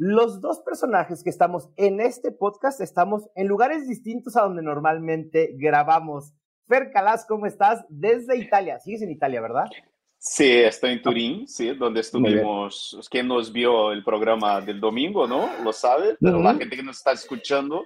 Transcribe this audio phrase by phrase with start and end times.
[0.00, 5.56] Los dos personajes que estamos en este podcast estamos en lugares distintos a donde normalmente
[5.56, 6.32] grabamos.
[6.68, 7.84] Fer Calas, ¿cómo estás?
[7.88, 8.78] Desde Italia.
[8.78, 9.64] Sigues en Italia, ¿verdad?
[10.16, 13.08] Sí, estoy en Turín, sí, donde estuvimos.
[13.10, 15.50] Quien nos vio el programa del domingo, ¿no?
[15.64, 17.84] Lo sabe, pero la gente que nos está escuchando,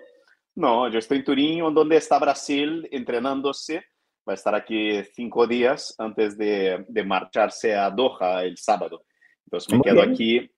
[0.55, 3.87] no, yo estoy en Turín, donde está Brasil entrenándose.
[4.29, 9.07] Va a estar aquí cinco días antes de, de marcharse a Doha el sábado.
[9.47, 10.51] Entonces me quedo aquí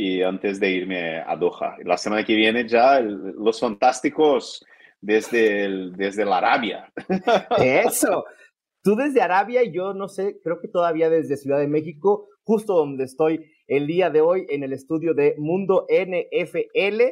[0.00, 1.76] y antes de irme a Doha.
[1.84, 4.64] La semana que viene ya los fantásticos
[4.98, 6.90] desde, desde la Arabia.
[7.58, 8.24] Eso.
[8.82, 12.74] Tú desde Arabia y yo no sé, creo que todavía desde Ciudad de México, justo
[12.74, 17.02] donde estoy el día de hoy en el estudio de Mundo NFL.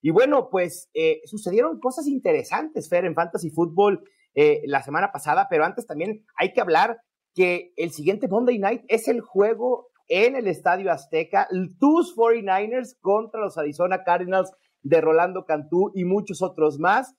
[0.00, 4.04] Y bueno, pues eh, sucedieron cosas interesantes, Fer, en Fantasy Football
[4.36, 6.98] eh, la semana pasada, pero antes también hay que hablar
[7.34, 13.40] que el siguiente Monday Night es el juego en el Estadio Azteca, tus 49ers contra
[13.40, 17.14] los Arizona Cardinals de Rolando Cantú y muchos otros más.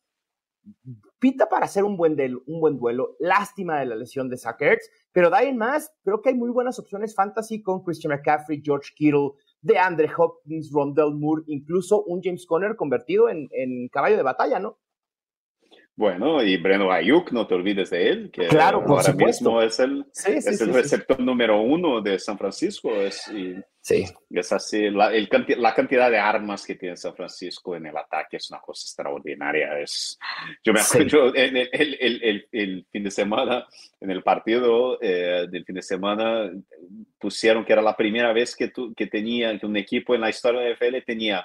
[1.20, 3.16] Pita para hacer un buen, un buen duelo.
[3.20, 6.50] Lástima de la lesión de Zach Ertz, pero de en más, creo que hay muy
[6.50, 12.22] buenas opciones fantasy con Christian McCaffrey, George Kittle, de Andre Hopkins, Rondell Moore, incluso un
[12.22, 14.78] James Conner convertido en caballo de batalla, ¿no?
[15.98, 20.06] Bueno, y Breno Ayuk, no te olvides de él, que claro, ahora mismo es el,
[20.14, 22.92] es el receptor número uno de San Francisco.
[23.02, 24.06] Es, y sí.
[24.30, 28.38] es así, la, el, la, cantidad de armas que tiene San Francisco en el ataque
[28.38, 29.80] es una cosa extraordinaria.
[29.80, 30.20] Es,
[30.64, 33.66] yo me acuerdo el, el, el, el, fin de semana,
[34.00, 36.52] en el partido eh, del fin de semana,
[37.18, 40.30] pusieron que era la primera vez que, tu, que tenía, que un equipo en la
[40.30, 41.44] historia de NFL tenía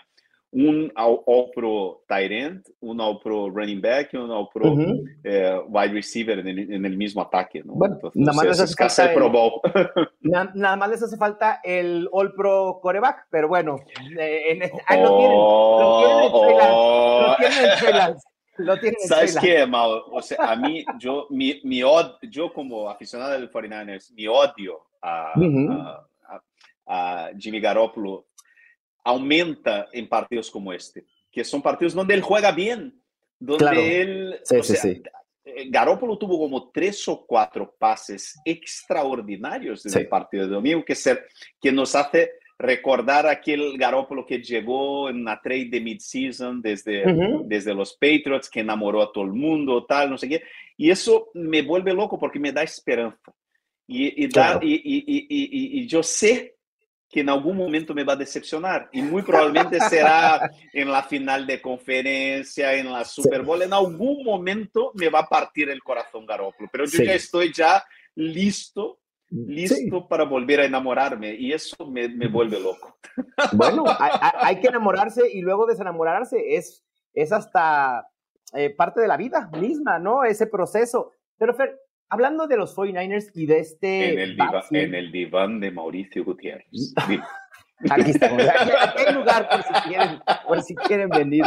[0.52, 4.76] un All Pro tight end, un All Pro running back y un All Pro uh
[4.76, 5.04] -huh.
[5.24, 7.62] eh, wide receiver en el, en el, mismo ataque.
[7.64, 7.72] ¿no?
[7.74, 9.52] Bueno, Entonces, nada, más les hace falta el Pro Bowl.
[10.20, 13.76] na, nada más les hace falta el All Pro coreback, pero bueno,
[14.18, 18.28] eh, en, ah, lo tienen, oh, lo tienen en freelance.
[18.58, 20.02] Lo tienen en ¿Sabes qué, Mau?
[20.12, 24.82] O sea, a mí, yo, mi, mi od, yo como aficionado del 49ers, mi odio
[25.00, 25.70] a, uh -huh.
[25.72, 26.40] a,
[26.86, 28.26] a, a Jimmy Garoppolo
[29.04, 33.00] aumenta en partidos como este, que son partidos donde él juega bien,
[33.38, 33.80] donde claro.
[33.80, 35.02] él, sí, o sí, sea, sí.
[35.68, 41.26] Garoppolo tuvo como tres o cuatro pases extraordinarios en el partido de domingo que, ser,
[41.60, 47.42] que nos hace recordar aquel Garoppolo que llegó en una trade de mid-season desde, Ujú.
[47.48, 50.42] desde los Patriots, que enamoró a todo el mundo, tal, no sé qué.
[50.76, 53.34] Y eso me vuelve loco porque me da esperanza.
[53.88, 54.60] Y, y, da- Claro.
[54.62, 56.54] y- y- y yo sé
[57.12, 61.46] que en algún momento me va a decepcionar y muy probablemente será en la final
[61.46, 66.24] de conferencia, en la Super Bowl, en algún momento me va a partir el corazón
[66.24, 67.04] Garoppolo, pero yo Sí.
[67.04, 67.84] ya estoy ya
[68.14, 69.90] listo, listo Sí.
[70.08, 72.98] para volver a enamorarme y eso me, me vuelve loco.
[73.52, 73.84] Bueno,
[74.40, 76.54] hay que enamorarse y luego desenamorarse.
[76.56, 78.08] Es, es hasta
[78.54, 80.24] eh, parte de la vida misma, ¿no?
[80.24, 81.12] Ese proceso.
[81.38, 81.78] Pero, Fer,
[82.12, 84.12] hablando de los 49ers y de este.
[84.12, 86.94] En el, diva- backfield, en el diván de Mauricio Gutiérrez.
[87.90, 88.42] Aquí estamos.
[88.42, 88.70] Aquí,
[89.06, 91.44] hay lugar por si, quieren, por si quieren venir.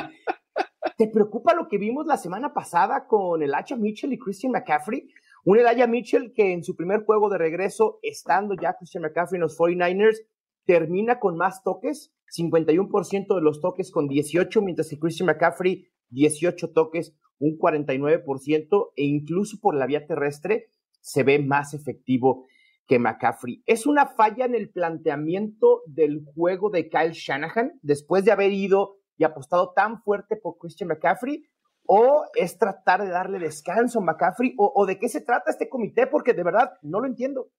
[0.98, 5.08] ¿Te preocupa lo que vimos la semana pasada con el Hacha Mitchell y Christian McCaffrey?
[5.46, 9.42] Un Elijah Mitchell que en su primer juego de regreso, estando ya Christian McCaffrey en
[9.44, 10.18] los 49ers,
[10.66, 16.72] termina con más toques, 51% de los toques con 18, mientras que Christian McCaffrey 18
[16.72, 20.70] toques, un 49%, e incluso por la vía terrestre
[21.02, 22.46] se ve más efectivo
[22.88, 23.64] que McCaffrey.
[23.66, 28.98] ¿Es una falla en el planteamiento del juego de Kyle Shanahan después de haber ido
[29.18, 31.46] y apostado tan fuerte por Christian McCaffrey?
[31.88, 34.54] ¿O es tratar de darle descanso a McCaffrey?
[34.58, 36.08] ¿O, de qué se trata este comité?
[36.08, 37.52] Porque de verdad no lo entiendo.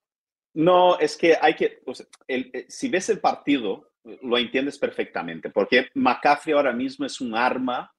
[0.55, 1.83] No, es que hay que,
[2.29, 3.91] eh, si ves el partido,
[4.23, 7.93] lo entiendes perfectamente, porque McCaffrey ahora mismo es un arma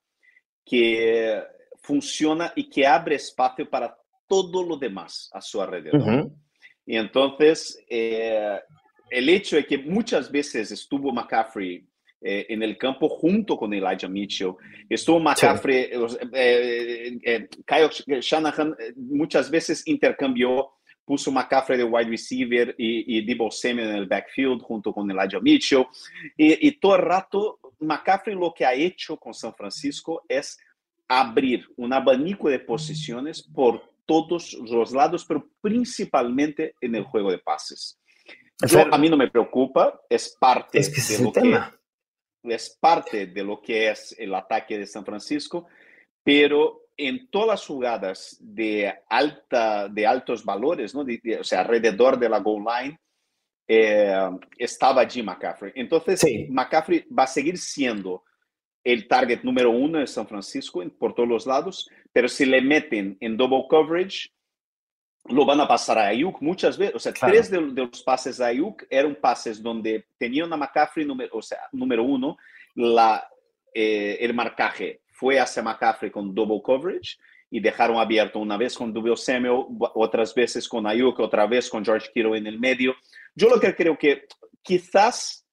[0.65, 1.43] que
[1.87, 3.95] funciona y que abre espacio para
[4.27, 6.29] todo lo demás a su alrededor.
[6.85, 8.59] Y entonces, eh,
[9.09, 11.87] el hecho de que muchas veces estuvo McCaffrey
[12.21, 14.53] eh, en el campo junto con Elijah Mitchell,
[14.89, 15.99] estuvo McCaffrey, eh,
[16.33, 20.71] eh, eh, Kyle Shanahan eh, muchas veces intercambió,
[21.05, 25.39] puso McCaffrey de wide receiver y, y Debo Samuel en el backfield junto con Elijah
[25.39, 25.85] Mitchell.
[26.35, 30.57] Y, y todo el rato, McCaffrey lo que ha hecho con San Francisco es
[31.07, 37.39] abrir un abanico de posiciones por todos los lados, pero principalmente en el juego de
[37.39, 37.99] pases.
[38.91, 41.59] a mí no me preocupa, es parte de lo que
[42.43, 45.67] es parte de lo que es el ataque de San Francisco,
[46.23, 51.01] pero en todas las jugadas de, alta, de altos valores, ¿no?
[51.01, 52.99] o sea, alrededor de la goal line,
[53.67, 55.73] eh, estaba Jim McCaffrey.
[55.75, 58.23] Entonces, McCaffrey va a seguir siendo
[58.87, 63.17] el target número uno de San Francisco por todos los lados, pero si le meten
[63.19, 64.29] en double coverage,
[65.25, 66.95] lo van a pasar a Ayuk muchas veces.
[66.95, 71.31] O sea, tres de, los pases a Ayuk eran pases donde tenían a McCaffrey, número,
[71.33, 72.37] o sea, número uno,
[72.75, 73.27] la,
[73.73, 77.17] eh, el marcaje fue hacia McCaffrey con double coverage
[77.49, 81.83] y dejaron abierto una vez con Dubio Samuel, otras veces con Ayuk, otra vez con
[81.83, 82.95] George Kittle en el medio.
[83.35, 84.27] Yo lo que creo que
[84.61, 85.45] quizás,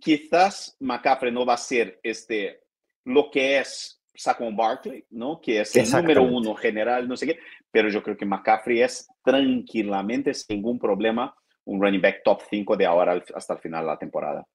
[0.00, 2.62] quizás McCaffrey no va a ser este,
[3.08, 5.40] lo que es Saquon Barkley, ¿no?
[5.40, 7.38] Que es el número uno general, no sé qué,
[7.70, 11.34] pero yo creo que McCaffrey es tranquilamente, sin ningún problema,
[11.64, 14.46] un running back top 5 de ahora hasta el final de la temporada.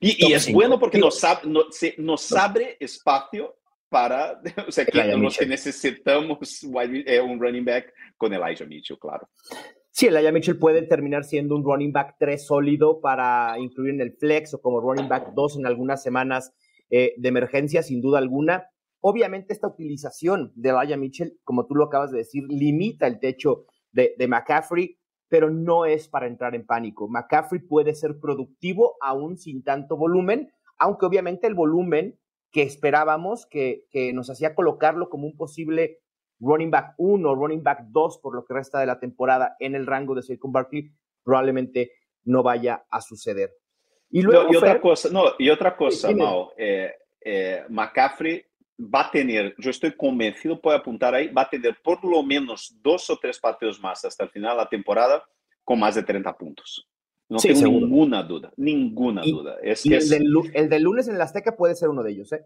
[0.00, 1.22] Y, es bueno porque nos,
[1.98, 3.56] nos, abre espacio
[3.88, 9.28] para, o sea, que los que necesitamos eh, un running back con Elijah Mitchell, claro.
[9.90, 14.12] Sí, Elijah Mitchell puede terminar siendo un running back 3 sólido para incluir en el
[14.16, 16.54] flex o como running back 2 en algunas semanas
[16.94, 18.68] eh, de emergencia, sin duda alguna.
[19.00, 23.64] Obviamente esta utilización de Elijah Mitchell, como tú lo acabas de decir, limita el techo
[23.92, 27.08] de, McCaffrey, pero no es para entrar en pánico.
[27.08, 32.18] McCaffrey puede ser productivo aún sin tanto volumen, aunque obviamente el volumen
[32.50, 36.00] que esperábamos, que, que nos hacía colocarlo como un posible
[36.40, 39.74] running back 1 o running back 2 por lo que resta de la temporada en
[39.74, 40.92] el rango de Saquon Barkley,
[41.24, 41.92] probablemente
[42.24, 43.61] no vaya a suceder.
[44.12, 46.92] Y, luego, y otra cosa, no, y otra cosa, Mao, eh,
[47.24, 48.44] eh, McCaffrey
[48.78, 52.76] va a tener, yo estoy convencido, puede apuntar ahí, va a tener por lo menos
[52.82, 55.24] dos o tres partidos más hasta el final de la temporada
[55.64, 56.86] con más de 30 puntos.
[57.28, 59.56] No tengo ninguna duda, ninguna duda.
[59.62, 60.06] Es el,
[60.68, 62.44] del, lunes en el Azteca puede ser uno de ellos, ¿eh?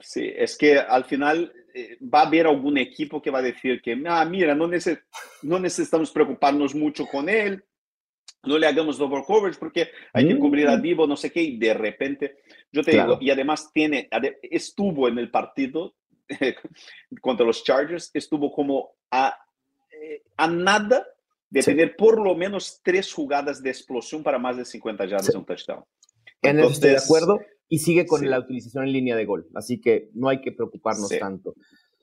[0.00, 3.80] Sí, es que al final eh, va a haber algún equipo que va a decir
[3.80, 4.68] que, ah, mira, no,
[5.42, 7.62] no necesitamos preocuparnos mucho con él,
[8.48, 10.82] no le hagamos double coverage porque hay que cubrir a mm.
[10.82, 12.38] Divo, no sé qué, y de repente,
[12.72, 14.08] yo te digo, y además tiene,
[14.42, 15.94] estuvo en el partido
[17.20, 19.38] contra los Chargers, estuvo como a,
[19.90, 21.06] eh, a nada
[21.50, 25.36] de tener por lo menos tres jugadas de explosión para más de 50 yardas en
[25.36, 25.84] un touchdown.
[26.42, 30.10] En estoy de acuerdo, y sigue con la utilización en línea de gol, así que
[30.14, 31.54] no hay que preocuparnos tanto.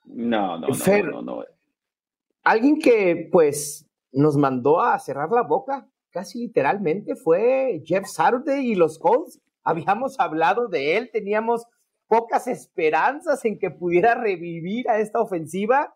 [0.06, 1.46] No, no, no, no, no.
[2.44, 8.76] Alguien que pues nos mandó a cerrar la boca casi literalmente fue Jeff Saturday y
[8.76, 9.42] los Colts.
[9.66, 11.66] Habíamos hablado de él, teníamos
[12.08, 15.94] pocas esperanzas en que pudiera revivir a esta ofensiva.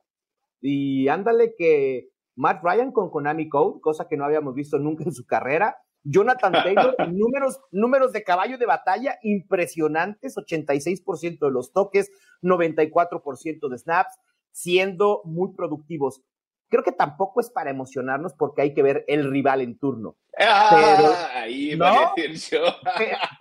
[0.60, 5.14] Y ándale que Matt Ryan con Konami Code, cosa que no habíamos visto nunca en
[5.14, 5.78] su carrera.
[6.04, 12.12] Jonathan Taylor, números, números de caballo de batalla impresionantes, 86% de los toques,
[12.42, 14.18] 94% de snaps,
[14.52, 16.22] siendo muy productivos
[16.70, 20.16] creo que tampoco es para emocionarnos porque hay que ver el rival en turno.
[20.40, 22.66] Ah, pero, ahí a decir yo.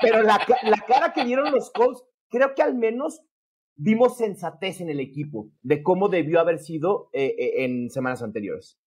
[0.01, 0.39] pero la,
[0.87, 3.21] cara que dieron los Colts, creo que al menos
[3.77, 8.79] vimos sensatez en el equipo de cómo debió haber sido eh, eh, en semanas anteriores.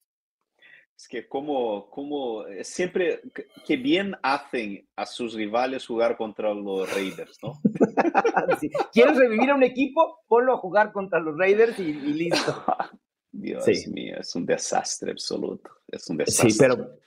[0.98, 3.22] Es que como, como siempre,
[3.66, 7.60] que bien hacen a sus rivales jugar contra los Raiders, ¿no?
[8.94, 10.20] ¿Quieres revivir a un equipo?
[10.28, 12.64] Ponlo a jugar contra los Raiders y listo.
[13.32, 15.70] Dios mío, es un desastre absoluto.
[15.88, 16.52] Es un desastre.
[16.52, 16.98] Sí, pero,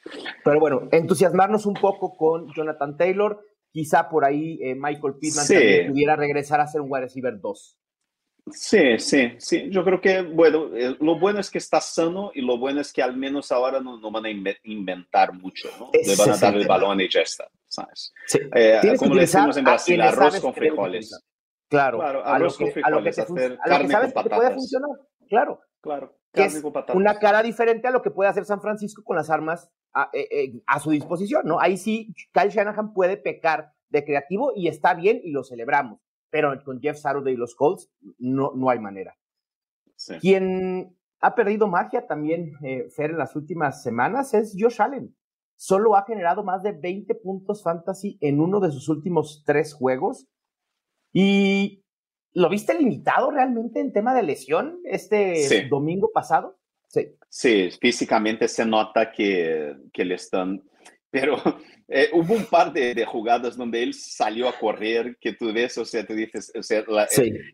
[0.43, 3.45] pero bueno, entusiasmarnos un poco con Jonathan Taylor.
[3.71, 5.47] Quizá por ahí eh, Michael Pittman
[5.89, 7.79] pudiera regresar a ser un wide receiver 2.
[8.51, 9.71] Sí, sí, sí.
[9.71, 12.93] Yo creo que, bueno, eh, lo bueno es que está sano y lo bueno es
[12.93, 14.31] que al menos ahora no, no van a
[14.65, 15.91] inventar mucho, ¿no?
[15.93, 18.13] Le van a dar el, balón y ya está, ¿sabes?
[18.55, 21.19] Eh, como le decimos en Brasil, arroz con frijoles.
[21.69, 24.39] Claro, arroz con frijoles, hacer carne con patatas.
[24.39, 24.91] puede funcionar,
[25.29, 25.61] claro.
[25.85, 26.17] Claro,
[26.95, 29.71] una cara diferente a lo que puede hacer San Francisco con las armas
[30.15, 31.61] eh, eh, a, su disposición, ¿no?
[31.61, 36.01] Ahí sí, Kyle Shanahan puede pecar de creativo y está bien y lo celebramos,
[36.31, 39.15] pero con Jeff Saturday y los Colts no, no hay manera.
[40.23, 45.15] Quien ha perdido magia también, eh, Fer, en las últimas semanas es Josh Allen.
[45.55, 50.27] Solo ha generado más de 20 puntos fantasy en uno de sus últimos tres juegos.
[51.13, 51.84] Y
[52.35, 56.59] ¿Lo viste limitado realmente en tema de lesión este domingo pasado?
[56.89, 57.09] Sí.
[57.29, 60.63] Sí, físicamente se nota que, que le están...
[61.11, 61.37] Pero
[61.89, 65.85] eh, hubo un par de, jugadas donde él salió a correr, que tú ves, o
[65.85, 66.85] sea, tú dices, o sea,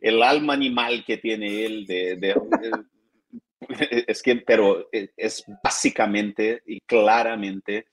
[0.00, 2.34] el, alma animal que tiene él de,
[4.06, 7.86] es que, pero es básicamente y claramente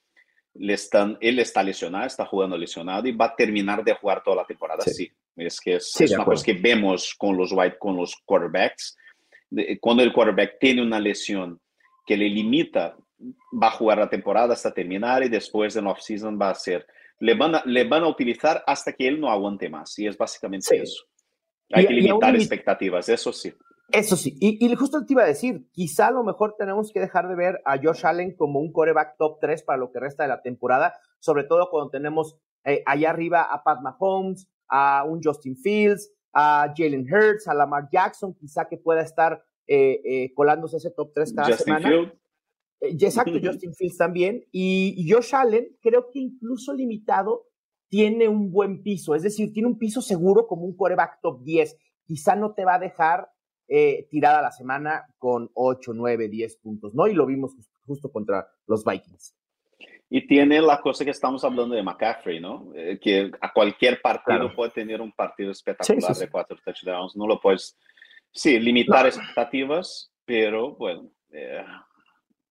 [0.53, 4.37] le están, él está lesionado, está jugando lesionado y va a terminar de jugar toda
[4.37, 4.83] la temporada.
[4.83, 8.97] Sí, es que es, una cosa que vemos con los white, con los quarterbacks.
[9.79, 11.61] Cuando el quarterback tiene una lesión
[12.05, 12.97] que le limita,
[13.53, 16.85] va a jugar la temporada hasta terminar y después en off-season va a ser.
[17.19, 19.97] Le van a, le van a utilizar hasta que él no aguante más.
[19.99, 21.03] Y es básicamente eso.
[21.71, 23.53] Hay que limitar expectativas, eso sí.
[23.89, 26.99] Eso sí, y, y, justo te iba a decir, quizá a lo mejor tenemos que
[26.99, 30.23] dejar de ver a Josh Allen como un coreback top 3 para lo que resta
[30.23, 35.21] de la temporada, sobre todo cuando tenemos eh, allá arriba a Pat Mahomes, a un
[35.23, 40.77] Justin Fields, a Jalen Hurts, a Lamar Jackson, quizá que pueda estar eh, eh, colándose
[40.77, 41.89] ese top 3 cada Justin semana.
[41.89, 42.11] Field.
[43.01, 44.45] exacto, Justin Fields también.
[44.51, 47.47] Y Josh Allen, creo que incluso limitado,
[47.89, 51.77] tiene un buen piso, es decir, tiene un piso seguro como un coreback top 10.
[52.05, 53.29] Quizá no te va a dejar
[53.67, 57.07] eh, tirada la semana con 8, 9, 10 puntos, ¿no?
[57.07, 57.55] Y lo vimos
[57.85, 59.35] justo contra los Vikings.
[60.09, 62.71] Y tiene la cosa que estamos hablando de McCaffrey, ¿no?
[62.73, 67.15] Eh, que a cualquier partido puede tener un partido espectacular de cuatro touchdowns.
[67.17, 67.77] No lo puedes,
[68.31, 71.11] sí, limitar expectativas, pero bueno.
[71.31, 71.61] Eh,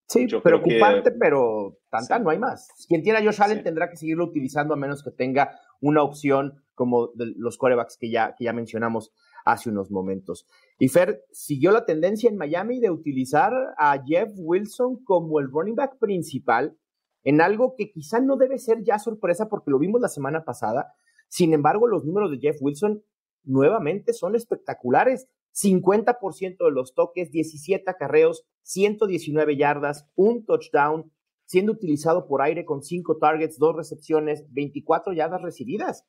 [0.07, 2.69] sí, preocupante, pero tanta no hay más.
[2.87, 6.63] Quien tiene a Josh Allen tendrá que seguirlo utilizando a menos que tenga una opción
[6.75, 9.13] como de los quarterbacks que ya, que ya mencionamos
[9.47, 10.47] hace unos momentos.
[10.79, 15.77] Y Fer siguió la tendencia en Miami de utilizar a Jeff Wilson como el running
[15.77, 16.77] back principal
[17.27, 20.95] en algo que quizá no debe ser ya sorpresa porque lo vimos la semana pasada.
[21.27, 23.03] Sin embargo, los números de Jeff Wilson
[23.43, 25.27] nuevamente son espectaculares.
[25.53, 31.11] 50% de los toques, 17 acarreos, 119 yardas, un touchdown,
[31.47, 36.05] siendo utilizado por aire con 5 targets, 2 recepciones, 24 yardas recibidas.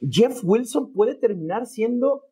[0.00, 2.22] Jeff Wilson puede terminar siendo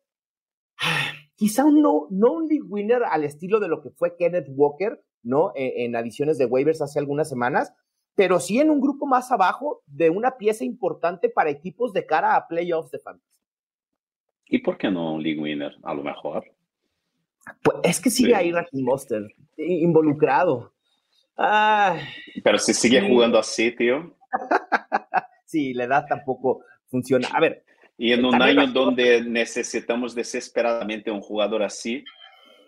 [1.35, 5.51] quizá un no, no league winner al estilo de lo que fue Kenneth Walker, ¿no?
[5.53, 7.73] E, en, adiciones de waivers hace algunas semanas,
[8.15, 12.35] pero sí en un grupo más abajo de una pieza importante para equipos de cara
[12.35, 13.35] a playoffs de fantasy.
[14.47, 15.75] ¿Y por qué no un league winner?
[15.83, 16.45] A lo mejor.
[17.61, 19.23] Pues es que sigue ahí Raheem Monster
[19.57, 20.73] involucrado.
[22.43, 24.15] pero si sigue jugando así, tío.
[25.45, 27.27] sí, la edad tampoco funciona.
[27.33, 27.63] A ver,
[27.97, 32.03] y en un año donde necesitamos desesperadamente un jugador así,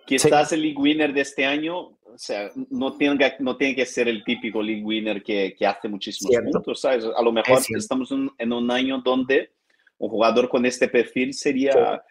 [0.06, 4.08] quizás el league winner de este año, o sea, no tenga, no tiene que ser
[4.08, 7.06] el típico league winner que, que hace muchísimos puntos, ¿sabes?
[7.16, 9.52] A lo mejor estamos en, un año donde
[10.00, 12.04] un jugador con este perfil sería...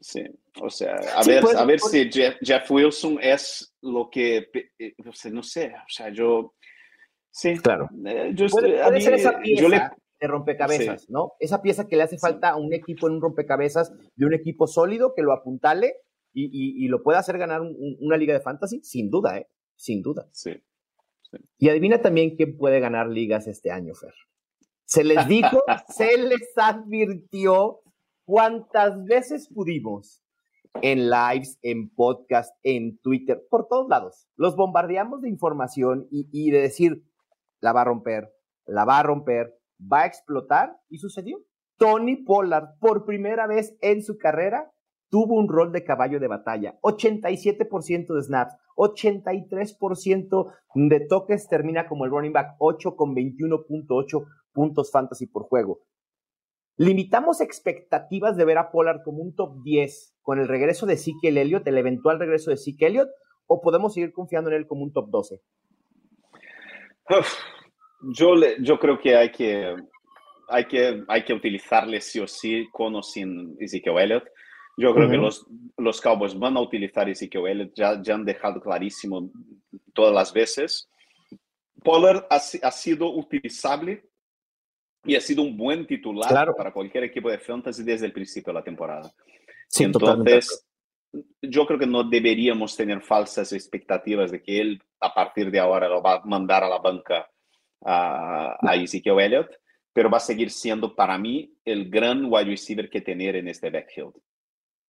[0.00, 0.22] Sí.
[0.62, 4.94] o sea, a ver, a ver si Jeff, Wilson es lo que, eh,
[5.32, 6.54] no sé, o sea, yo,
[7.28, 7.88] sí, claro.
[8.06, 9.80] Eh, yo, yo le,
[10.20, 11.32] de rompecabezas, ¿no?
[11.40, 14.68] Esa pieza que le hace falta a un equipo en un rompecabezas de un equipo
[14.68, 15.96] sólido que lo apuntale
[16.32, 19.48] y, lo pueda hacer ganar una liga de fantasy, sin duda, ¿eh?
[19.76, 20.28] Sin duda.
[20.32, 20.52] Sí,
[21.58, 24.14] Y adivina también quién puede ganar ligas este año, Fer.
[24.84, 27.80] Se les dijo, se les advirtió
[28.24, 30.22] cuántas veces pudimos
[30.82, 34.28] en lives, en podcast, en Twitter, por todos lados.
[34.36, 37.04] Los bombardeamos de información y, y de decir,
[37.60, 38.32] la va a romper,
[38.66, 41.38] la va a romper, va a explotar y sucedió.
[41.76, 44.70] Tony Pollard, por primera vez en su carrera,
[45.10, 46.78] tuvo un rol de caballo de batalla.
[46.82, 54.90] 87% de snaps, 83% de toques, termina como el running back 8 con 21.8 puntos
[54.90, 55.80] fantasy por juego.
[56.76, 61.36] Limitamos expectativas de ver a Pollard como un top 10 con el regreso de Ezekiel
[61.36, 63.10] Elliott, el eventual regreso de Zeke Elliott,
[63.46, 65.42] o podemos seguir confiando en él como un top 12?
[68.14, 69.76] Yo, yo creo que hay que,
[70.48, 74.24] hay que hay que utilizarle sí o sí con o sin Ezekiel Elliott.
[74.80, 75.46] Yo creo que los,
[75.76, 79.30] los Cowboys van a utilizar Ezekiel Elliott, ya, ya han dejado clarísimo
[79.92, 80.88] todas las veces.
[81.84, 84.08] Pollard ha, ha, sido utilizable
[85.04, 88.58] y ha sido un buen titular para cualquier equipo de fantasy desde el principio de
[88.58, 89.12] la temporada.
[89.78, 90.66] Entonces,
[91.42, 95.90] yo creo que no deberíamos tener falsas expectativas de que él a partir de ahora
[95.90, 97.28] lo va a mandar a la banca
[97.84, 99.50] a, a Ezekiel Elliott,
[99.92, 103.68] pero va a seguir siendo para mí el gran wide receiver que tener en este
[103.68, 104.14] backfield.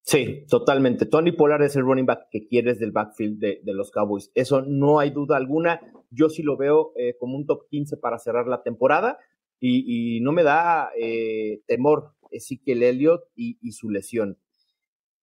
[0.04, 1.06] Sí, totalmente.
[1.06, 4.32] Tony Pollard es el running back que quieres del backfield de, los Cowboys.
[4.34, 5.80] Eso no hay duda alguna.
[6.10, 9.20] Yo sí lo veo eh, como un top 15 para cerrar la temporada
[9.60, 14.40] y, no me da eh, temor Ezekiel Elliott y, y, su lesión.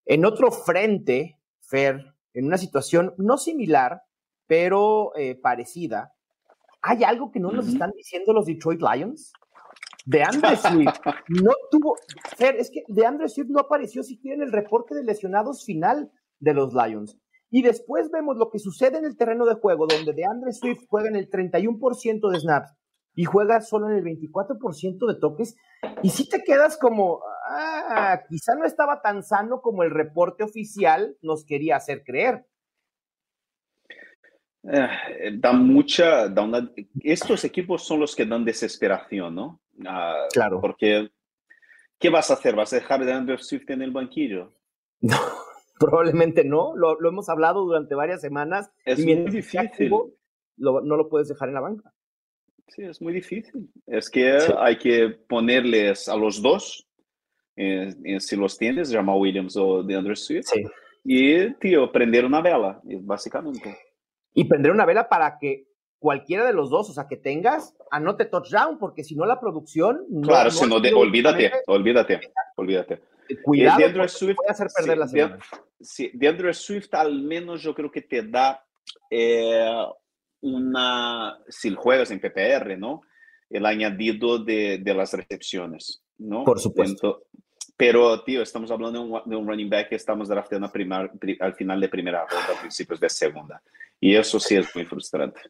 [0.06, 4.02] En otro frente, Fer, en una situación no similar,
[4.46, 6.14] pero eh, parecida,
[6.82, 9.32] ¿Hay algo que no nos están diciendo los Detroit Lions?
[10.08, 11.96] De Andre Swift no tuvo,
[12.38, 16.10] Fer, es que de Andre Swift no apareció siquiera en el reporte de lesionados final
[16.40, 17.18] de los Lions.
[17.50, 21.08] Y después vemos lo que sucede en el terreno de juego, donde DeAndre Swift juega
[21.08, 22.74] en el 31% de snaps
[23.14, 25.56] y juega solo en el 24% de toques.
[26.02, 31.18] Y si te quedas como, ah, quizá no estaba tan sano como el reporte oficial
[31.20, 32.46] nos quería hacer creer.
[34.62, 34.88] Eh,
[35.38, 36.70] da mucha, da una,
[37.02, 39.60] estos equipos son los que dan desesperación, ¿no?
[39.86, 40.60] Ah, claro.
[40.60, 41.10] Porque,
[41.98, 42.54] ¿qué vas a hacer?
[42.54, 44.52] ¿Vas a dejar de Andrew Swift en el banquillo?
[45.00, 45.16] No,
[45.78, 46.74] probablemente no.
[46.74, 48.68] Lo, lo hemos hablado durante varias semanas.
[48.84, 49.92] Es muy difícil.
[50.56, 51.94] no lo puedes dejar en la banca.
[52.68, 53.70] Sí, es muy difícil.
[53.86, 56.86] Es que hay que ponerles a los dos,
[57.56, 60.64] eh, eh, si los tienes, Jamal Williams o DeAndre Swift, sí.
[61.04, 63.78] y, tío, prender una vela, básicamente.
[64.34, 65.66] Y prender una vela para que
[65.98, 70.04] cualquiera de los dos, o sea, que tengas, anote touchdown, porque si no la producción...
[70.22, 72.20] claro, si no, olvídate, olvídate,
[72.56, 73.02] olvídate.
[73.42, 75.38] Cuidado, DeAndre Swift, puede hacer perder la semana.
[75.80, 78.64] Sí, DeAndre Swift al menos yo creo que te da
[79.10, 79.84] eh,
[80.40, 83.02] una, si juegas en PPR, ¿no?
[83.50, 86.44] El añadido de, de las recepciones, ¿no?
[86.44, 87.24] Por supuesto.
[87.76, 91.54] pero, tío, estamos hablando de un, de un running back que estamos draftando primar, al
[91.54, 93.62] final de primera ronda, a principios de segunda.
[94.00, 95.40] Y eso sí es muy frustrante.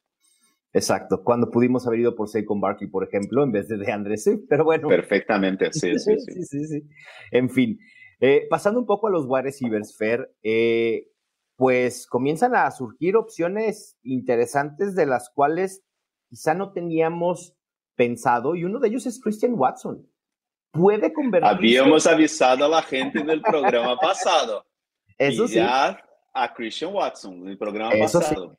[0.78, 4.30] Exacto, cuando pudimos haber ido por Saquon Barkley, por ejemplo, en vez de de Andrés,
[4.48, 4.86] pero bueno.
[4.86, 6.44] Perfectamente, sí, sí, sí.
[6.44, 6.88] sí, sí,
[7.32, 7.80] En fin,
[8.20, 11.08] eh, pasando un poco a los wide receivers, Fer, eh,
[11.56, 15.82] pues comienzan a surgir opciones interesantes de las cuales
[16.28, 17.56] quizá no teníamos
[17.96, 20.08] pensado, y uno de ellos es Christian Watson.
[20.70, 21.56] Puede convertirse...
[21.56, 24.64] Habíamos avisado a la gente en el programa pasado.
[25.18, 25.58] Eso sí.
[26.32, 28.56] A Christian Watson en el programa pasado.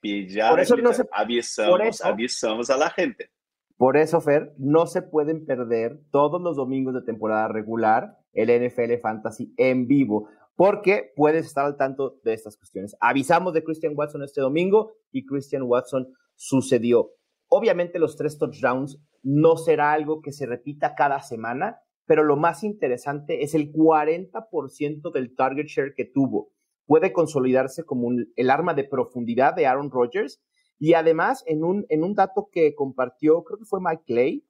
[0.49, 3.29] por eso no avisamos, avisamos a la gente.
[3.77, 8.99] Por eso, Fer, no se pueden perder todos los domingos de temporada regular el NFL
[9.01, 10.27] Fantasy en vivo
[10.59, 12.93] porque puedes estar al tanto de estas cuestiones.
[12.99, 17.11] Avisamos de Christian Watson este domingo y Christian Watson sucedió.
[17.47, 22.65] Obviamente los tres touchdowns no será algo que se repita cada semana, pero lo más
[22.65, 26.51] interesante es el 40% del target share que tuvo.
[26.89, 30.41] Puede consolidarse como el arma de profundidad de Aaron Rodgers
[30.80, 34.43] y además en un, en un dato que compartió, creo que fue Mike Clay,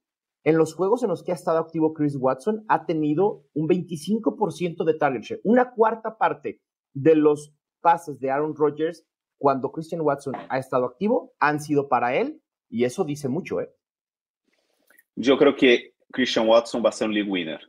[0.46, 4.86] en los juegos en los que ha estado activo Chris Watson, ha tenido un 25%
[4.86, 5.42] de target share.
[5.44, 6.62] Una cuarta parte
[6.94, 9.06] de los pases de Aaron Rodgers
[9.38, 13.70] cuando Christian Watson ha estado activo han sido para él y eso dice mucho, ¿eh?
[15.18, 17.60] Yo creo que Christian Watson va a ser un league winner.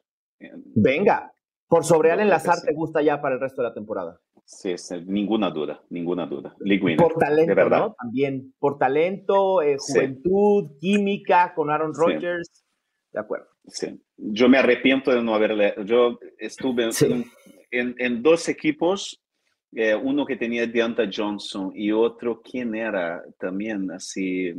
[0.77, 1.33] Venga,
[1.71, 4.21] por sobre Al enlazar te gusta ya para el resto de la temporada.
[4.51, 4.75] Sí,
[5.07, 6.57] ninguna duda, ninguna duda.
[6.59, 7.95] League winner, por talento, ¿no?
[7.95, 12.65] También, por talento, eh, juventud, química con Aaron Rodgers.
[13.13, 13.47] De acuerdo.
[13.67, 14.03] Sí.
[14.17, 15.75] Yo me arrepiento de no haberle.
[15.85, 16.91] Yo estuve
[17.71, 19.23] en, en, dos equipos,
[19.73, 23.23] eh, uno que tenía Deonta Johnson y otro, ¿quién era?
[23.39, 24.53] También así,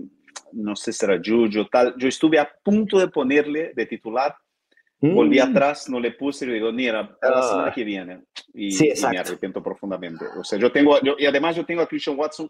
[0.54, 1.96] no sé si era Juju, tal.
[1.98, 4.34] Yo estuve a punto de ponerle de titular.
[5.02, 5.42] Volví mm.
[5.42, 7.42] atrás, no le puse y digo, mira, la ah.
[7.42, 8.22] semana que viene.
[8.54, 10.26] Y, sí, y, me arrepiento profundamente.
[10.38, 12.48] O sea, yo tengo, yo, y además yo tengo a Christian Watson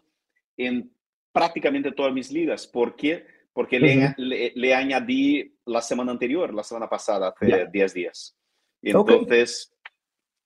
[0.58, 0.94] en
[1.32, 2.66] prácticamente todas mis ligas.
[2.66, 3.26] ¿Por qué?
[3.54, 8.36] Porque le, le, añadí la semana anterior, la semana pasada, hace 10 días.
[8.82, 9.72] Y entonces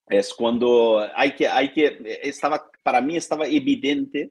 [0.09, 4.31] es cuando hay que, hay que, estaba, para mí estaba evidente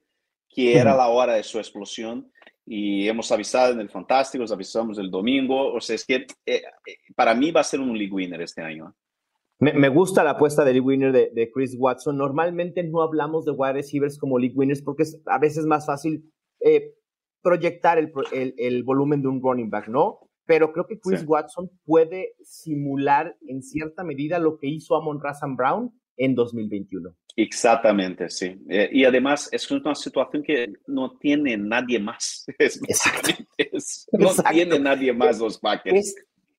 [0.49, 2.31] que era la hora de su explosión
[2.65, 6.61] y hemos avisado en el Fantástico, avisamos el domingo, o sea, es que eh, eh,
[7.15, 8.95] para mí va a ser un league winner este año.
[9.59, 12.17] Me, me, gusta la apuesta de league winner de, de, Chris Watson.
[12.17, 16.29] Normalmente no hablamos de wide receivers como league winners porque es a veces más fácil
[16.59, 16.93] eh,
[17.41, 18.11] proyectar el,
[18.57, 20.19] el, volumen de un running back, ¿no?
[20.45, 25.55] Pero creo que Chris Watson puede simular en cierta medida lo que hizo Amon Razan
[25.55, 27.15] Brown en 2021.
[27.37, 28.57] Exactamente, sí.
[28.69, 32.45] Eh, y además es una situación que no tiene nadie más.
[32.59, 33.31] Exacto.
[34.13, 36.15] no tiene nadie más los Packers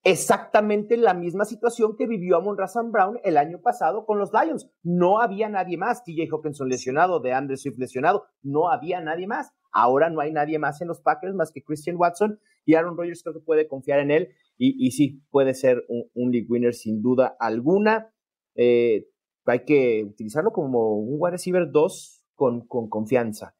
[0.07, 4.71] exactamente la misma situación que vivió Amon Razan Brown el año pasado con los Lions.
[4.85, 6.05] No había nadie más.
[6.05, 8.25] TJ Hawkinson lesionado, de Andrew Swift lesionado.
[8.41, 9.51] No había nadie más.
[9.73, 13.25] Ahora no hay nadie más en los Packers más que Christian Watson y Aaron Rodgers
[13.25, 17.37] creo que puede confiar en él y, sí, puede ser un, league winner sin duda
[17.41, 18.09] alguna.
[18.55, 19.09] Eh,
[19.47, 23.55] hay que utilizarlo como un wide receiver 2 con, con confianza.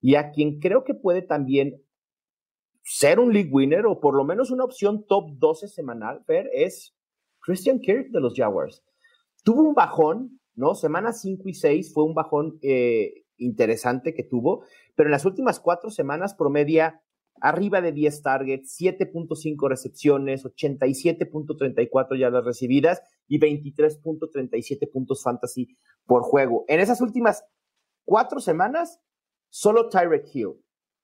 [0.00, 1.82] Y a quien creo que puede también
[2.82, 6.94] ser un league winner o por lo menos una opción top 12 semanal, ver, es
[7.40, 8.84] Christian Kirk de los Jaguars.
[9.44, 10.74] Tuvo un bajón, ¿no?
[10.74, 14.64] Semanas 5 y 6 fue un bajón eh, interesante que tuvo,
[14.94, 17.02] pero en las últimas cuatro semanas promedia
[17.42, 25.76] arriba de 10 targets, 7.5 recepciones, 87.34 yardas recibidas y 23.37 puntos fantasy
[26.06, 26.64] por juego.
[26.68, 27.44] En esas últimas
[28.04, 29.00] cuatro semanas,
[29.50, 30.54] solo Tyrek Hill,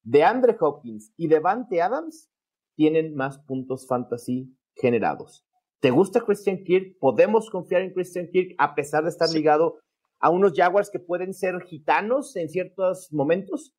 [0.02, 2.30] de Andre Hopkins y Devante Adams
[2.76, 5.44] tienen más puntos fantasy generados.
[5.80, 6.98] ¿Te gusta Christian Kirk?
[7.00, 9.80] ¿Podemos confiar en Christian Kirk a pesar de estar ligado
[10.20, 13.74] a unos Jaguars que pueden ser gitanos en ciertos momentos?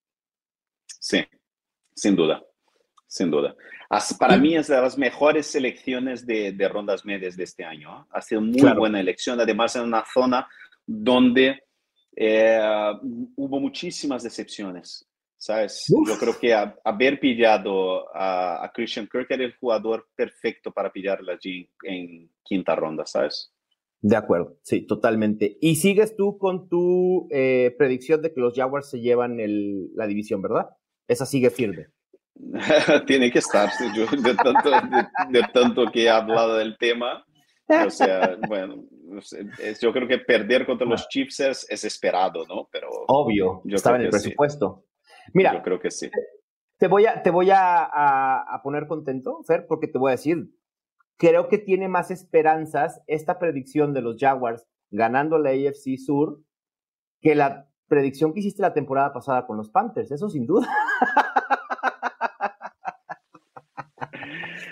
[1.00, 1.24] Sí,
[1.95, 2.43] sin duda,
[3.10, 3.56] sin duda.
[4.19, 7.91] Para mí es de las mejores selecciones de, rondas medias de este año.
[7.91, 8.08] ¿ah?
[8.12, 10.48] Ha sido muy buena elección, además en una zona
[10.86, 11.63] donde
[12.15, 12.62] eh,
[13.36, 15.06] hubo muchísimas decepciones.
[15.41, 15.86] ¿Sabes?
[15.88, 21.69] Yo creo que haber pillado a, Christian Kirk era el jugador perfecto para pillarla allí
[21.84, 23.54] en quinta ronda, ¿sabes?
[24.02, 25.58] De acuerdo, sí, totalmente.
[25.62, 29.38] Y sigues tú con tu eh, predicción de que los Jaguars se llevan
[29.95, 30.72] la división, ¿verdad?
[31.08, 31.88] Esa sigue firme.
[33.06, 34.71] Tiene que estar, yo, de, tanto,
[35.30, 37.25] de, tanto que he hablado del tema.
[37.67, 38.84] O sea, bueno,
[39.80, 42.67] yo creo que perder contra los Chiefs es, esperado, ¿no?
[42.71, 44.86] Pero obvio, yo estaba en el presupuesto.
[45.34, 46.10] Mira, yo creo que sí.
[46.78, 50.49] Te voy a, te voy a, a, poner contento, Fer, porque te voy a decir,
[51.17, 56.39] creo que tiene más esperanzas esta predicción de los Jaguars ganando la AFC Sur
[57.21, 60.67] que la predicción que hiciste la temporada pasada con los Panthers, eso sin duda.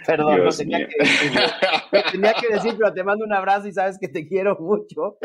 [0.07, 1.41] Perdón, no tenía que, decirlo.
[2.11, 5.17] tenía que decir, pero te mando un abrazo y sabes que te quiero mucho.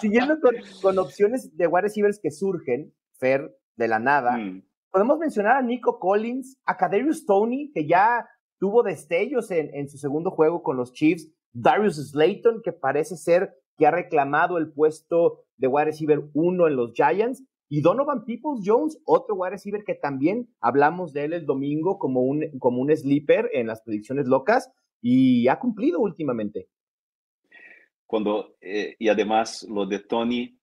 [0.00, 0.36] Siguiendo
[0.82, 4.64] con, opciones de wide receivers que surgen, Fer, de la nada, mm.
[4.90, 8.28] podemos mencionar a Nico Collins, a Kadarius Tony, que ya
[8.58, 13.54] tuvo destellos en, en su segundo juego con los Chiefs, Darius Slayton, que parece ser
[13.76, 18.62] que ha reclamado el puesto de wide receiver 1 en los Giants, y Donovan Peoples
[18.64, 22.94] Jones, otro wide receiver que también hablamos de él el domingo como un, como un
[22.94, 26.68] sleeper en las predicciones locas y ha cumplido últimamente.
[28.06, 30.58] Cuando, eh, y además lo de Tony,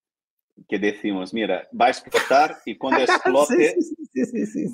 [0.67, 3.75] que decimos, mira, va a explotar y cuando explote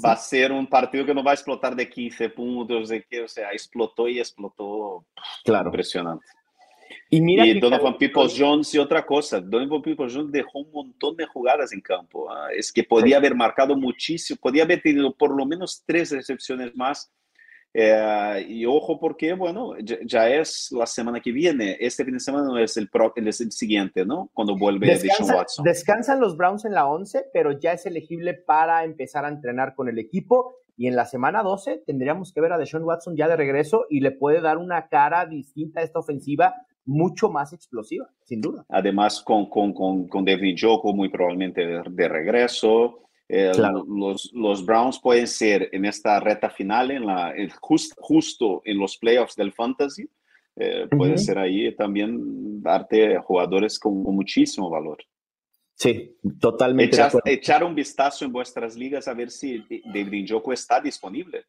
[0.04, 3.22] va a ser un partido que no va a explotar de 15 puntos, de que,
[3.22, 5.06] o sea, explotó y explotó.
[5.44, 5.70] Claro.
[5.70, 6.26] Impresionante.
[7.10, 11.26] Y, mira Donovan Peoples Jones y otra cosa, Donovan Peoples Jones dejó un montón de
[11.26, 12.30] jugadas en campo.
[12.30, 12.50] ¿ah?
[12.54, 17.12] Es que podía haber marcado muchísimo, podía haber tenido por lo menos tres recepciones más.
[17.74, 21.78] Eh, y ojo porque, bueno, ya, es la semana que viene.
[21.80, 24.30] Este fin de semana no es el, pro, es el siguiente, ¿no?
[24.34, 25.64] Cuando vuelve Descansa, Watson.
[25.64, 29.90] Descansan los Browns en la 11, pero ya es elegible para empezar a entrenar con
[29.90, 30.56] el equipo.
[30.76, 34.00] Y en la semana 12 tendríamos que ver a Deshaun Watson ya de regreso y
[34.00, 36.54] le puede dar una cara distinta a esta ofensiva
[36.88, 38.66] mucho más explosiva, sin duda.
[38.70, 43.04] Además, con, con, con, con David Joko muy probablemente de, regreso.
[43.30, 43.52] Eh,
[43.88, 47.34] los, los, Browns pueden ser en esta reta final, en la,
[48.00, 50.10] justo en los playoffs del Fantasy,
[50.56, 54.98] eh, puede ser ahí también darte jugadores con, muchísimo valor.
[55.76, 56.98] Sí, totalmente.
[57.26, 61.46] echar un vistazo en vuestras ligas a ver si David Joko está disponible.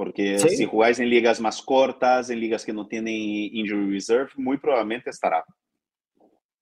[0.00, 4.56] Porque si jugáis en ligas más cortas, en ligas que no tienen injury reserve, muy
[4.56, 5.44] probablemente estará.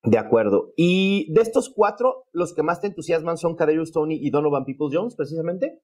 [0.02, 0.72] De acuerdo.
[0.76, 4.88] Y de estos cuatro, los que más te entusiasman son Kadarius Tony y Donovan People
[4.90, 5.78] Jones, precisamente.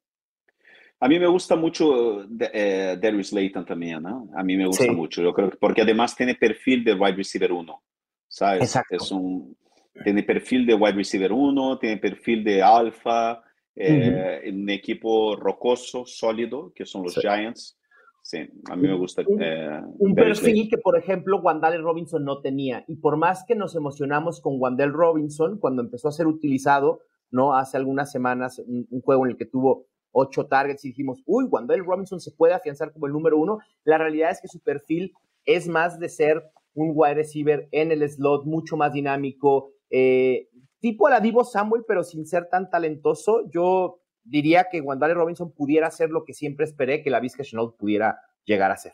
[0.99, 4.29] A mí me gusta mucho eh, Darius Layton también, ¿no?
[4.37, 7.83] A mí me gusta mucho, yo creo, porque además tiene perfil de wide receiver 1,
[8.27, 8.63] ¿sabes?
[8.63, 8.97] Exacto.
[8.97, 9.57] Es un,
[10.03, 13.45] tiene perfil de wide receiver 1, tiene perfil de alfa,
[13.77, 17.79] eh, un equipo rocoso, sólido, que son los Giants.
[18.23, 18.39] Sí,
[18.71, 19.23] a mí me gusta.
[19.23, 22.83] Eh, un perfil que, por ejemplo, Wandale Robinson no tenía.
[22.89, 27.55] Y por más que nos emocionamos con Wandale Robinson cuando empezó a ser utilizado, ¿no?
[27.55, 31.83] Hace algunas semanas, un, juego en el que tuvo ocho targets y dijimos, uy, Wandale
[31.83, 33.59] Robinson se puede afianzar como el número uno.
[33.85, 35.13] La realidad es que su perfil
[35.45, 40.49] es más de ser un wide receiver en el slot, mucho más dinámico, eh,
[40.85, 45.51] tipo a la Divo Samuel, pero sin ser tan talentoso, yo diría que Wandale Robinson
[45.51, 48.93] pudiera ser lo que siempre esperé que la Vizca Chenault pudiera llegar a ser.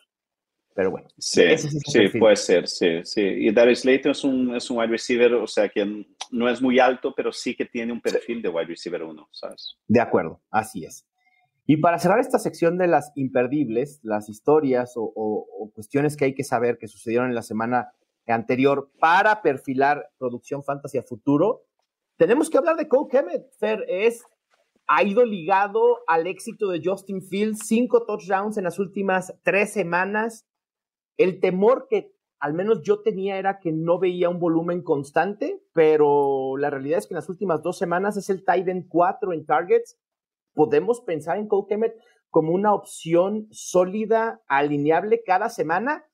[0.73, 1.09] Pero bueno.
[1.19, 3.23] Sí, sí puede ser, sí, sí.
[3.23, 6.79] Y Darius Slayton es un, es un wide receiver, o sea que no es muy
[6.79, 9.77] alto, pero sí que tiene un perfil de wide receiver uno, ¿sabes?
[9.89, 11.09] De acuerdo, así es.
[11.67, 16.35] Y para cerrar esta sección de las imperdibles, las historias o, o cuestiones que hay
[16.37, 17.91] que saber que sucedieron en la semana
[18.29, 21.65] anterior para perfilar producción fantasy a futuro,
[22.21, 23.51] tenemos que hablar de Cole Kemet.
[23.59, 24.23] Fer, es,
[24.87, 30.47] ha ido ligado al éxito de Justin Fields, cinco touchdowns en las últimas tres semanas.
[31.17, 36.59] El temor que al menos yo tenía era que no veía un volumen constante, pero
[36.59, 39.99] la realidad es que en las últimas dos semanas es el Titan 4 en targets.
[40.53, 41.95] Podemos pensar en Cole Kemet
[42.29, 46.05] como una opción sólida, alineable cada semana,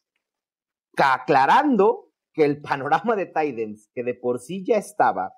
[0.97, 5.33] aclarando que el panorama de Titans, que de por sí ya estaba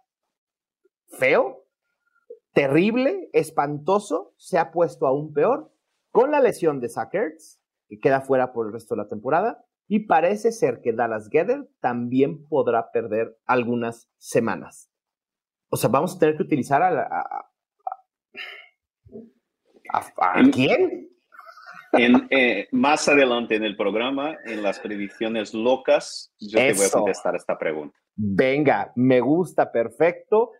[1.11, 1.65] feo,
[2.53, 5.73] terrible, espantoso, se ha puesto aún peor
[6.11, 10.01] con la lesión de Sackers, que queda fuera por el resto de la temporada, y
[10.01, 14.91] parece ser que Dallas Gether también podrá perder algunas semanas.
[15.71, 17.51] O sea, vamos a tener que utilizar a, a,
[19.93, 21.09] a, quién?
[21.93, 26.91] En, eh, más adelante en el programa, en las predicciones locas, yo te voy a
[26.91, 27.99] contestar esta pregunta.
[28.15, 30.53] Venga, me gusta, perfecto.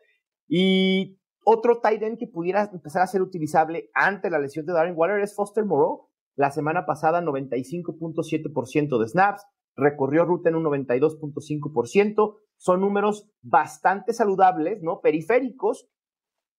[0.49, 4.95] Y otro tight end que pudiera empezar a ser utilizable ante la lesión de Darren
[4.97, 6.09] Waller es Foster Moreau.
[6.37, 9.45] La semana pasada, 95.7% de snaps,
[9.77, 12.37] recorrió ruta en un 92.5%.
[12.57, 15.01] Son números bastante saludables, ¿no?
[15.01, 15.89] Periféricos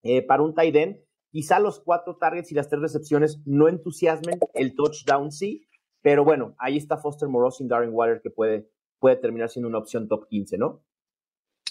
[0.03, 0.97] eh, para un tight end.
[1.31, 5.67] Quizá los cuatro targets y las tres recepciones no entusiasmen, el touchdown sí,
[6.01, 8.67] pero bueno, ahí está Foster Moreau sin Darren Waller que puede,
[8.99, 10.83] puede terminar siendo una opción top 15, ¿no?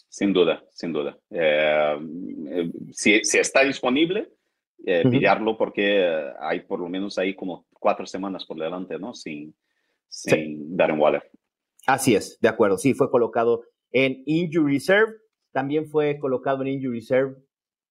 [0.08, 1.18] Sin duda, sin duda.
[1.30, 1.98] Eh,
[2.48, 4.32] eh, si, está disponible,
[4.86, 9.12] eh, pillarlo porque hay por lo menos ahí como cuatro semanas por delante, ¿no?
[9.12, 9.54] Sin,
[10.08, 11.30] sin Darren Waller.
[11.86, 12.78] Así es, de acuerdo.
[12.78, 15.14] Sí, fue colocado en Injury Reserve.
[15.52, 17.36] También fue colocado en Injury Reserve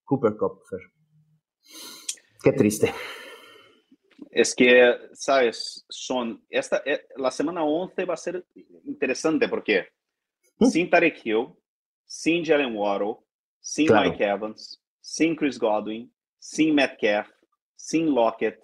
[0.03, 0.61] Cooper Cup.
[2.43, 2.93] Qué triste.
[4.31, 6.43] Es que, sabes, son.
[6.49, 6.81] Esta,
[7.15, 8.45] la semana 11 va a ser
[8.85, 9.87] interesante porque
[10.59, 11.49] sin Tarek Hill,
[12.07, 13.17] sem Jalen Waddle,
[13.61, 14.09] sem claro.
[14.09, 17.29] Mike Evans, sem Chris Godwin, sem Metcalf,
[17.75, 18.59] sem Lockett,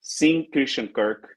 [0.00, 1.36] sem Christian Kirk,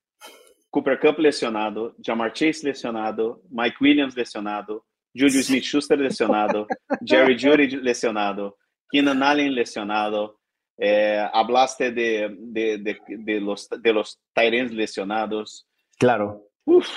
[0.72, 4.84] Cooper Cup lesionado, Jamar Chase lesionado, Mike Williams lesionado,
[5.16, 6.68] Julius Smith-Schuster lesionado,
[7.08, 8.58] Jerry Judy lesionado,
[8.92, 10.40] Keenan Allen lesionado,
[10.78, 15.66] eh, hablaste de, de, de, de, los, de los Tyrants lesionados.
[15.98, 16.50] Claro.
[16.66, 16.90] Uf.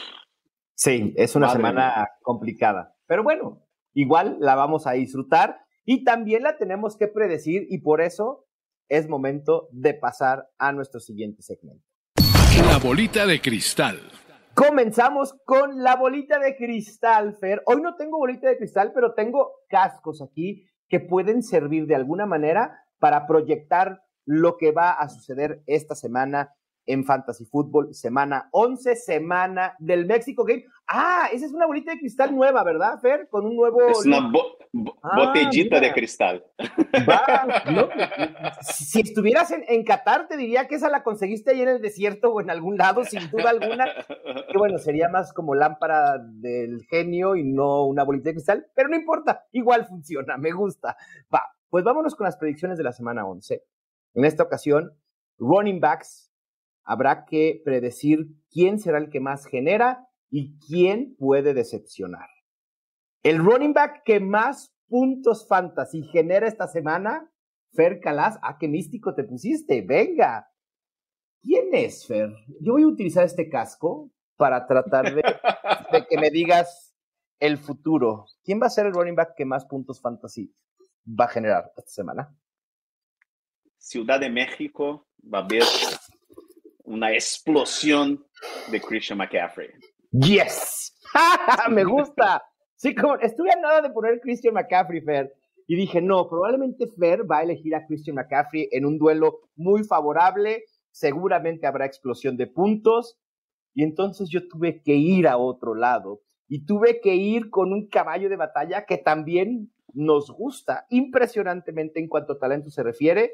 [0.74, 2.94] Sí, es una semana complicada.
[3.06, 8.00] Pero bueno, igual la vamos a disfrutar y también la tenemos que predecir y por
[8.00, 8.46] eso
[8.88, 11.84] es momento de pasar a nuestro siguiente segmento.
[12.66, 14.00] La bolita de cristal.
[14.54, 17.62] Comenzamos con la bolita de cristal, Fer.
[17.66, 22.26] Hoy no tengo bolita de cristal, pero tengo cascos aquí que pueden servir de alguna
[22.26, 26.54] manera para proyectar lo que va a suceder esta semana
[26.88, 30.64] en Fantasy Football, semana 11, semana del México Game.
[30.86, 33.28] Ah, esa es una bolita de cristal nueva, ¿verdad, Fer?
[33.28, 33.86] Con un nuevo...
[33.88, 34.32] Es una
[35.02, 36.42] ah, botellita de cristal.
[38.62, 42.40] si estuvieras en, Qatar, te diría que esa la conseguiste ahí en el desierto o
[42.40, 43.84] en algún lado, sin duda alguna.
[44.50, 48.88] Que bueno, sería más como lámpara del genio y no una bolita de cristal, pero
[48.88, 50.96] no importa, igual funciona, me gusta.
[51.32, 53.62] Va, pues vámonos con las predicciones de la semana 11.
[54.14, 54.94] En esta ocasión,
[55.38, 56.28] running backs
[56.88, 62.28] habrá que predecir quién será el que más genera y quién puede decepcionar.
[63.22, 67.30] El running back que más puntos fantasy genera esta semana,
[67.74, 68.38] Fer Calas.
[68.42, 69.82] Ah, qué místico te pusiste.
[69.82, 70.50] Venga.
[71.42, 72.32] ¿Quién es, Fer?
[72.60, 75.22] Yo voy a utilizar este casco para tratar de,
[75.92, 76.96] de que me digas
[77.38, 78.24] el futuro.
[78.42, 80.54] ¿Quién va a ser el running back que más puntos fantasy
[81.06, 82.34] va a generar esta semana?
[83.76, 85.62] Ciudad de México va a ver
[86.88, 88.24] una explosión
[88.70, 89.68] de Christian McCaffrey.
[90.10, 90.98] Yes,
[91.70, 92.42] me gusta.
[92.76, 95.32] Sí, como estuve a nada de poner Christian McCaffrey, Fer,
[95.66, 99.84] y dije, no, probablemente Fer va a elegir a Christian McCaffrey en un duelo muy
[99.84, 103.18] favorable, seguramente habrá explosión de puntos,
[103.74, 107.88] y entonces yo tuve que ir a otro lado, y tuve que ir con un
[107.88, 113.32] caballo de batalla que también nos gusta impresionantemente en cuanto a talento se refiere,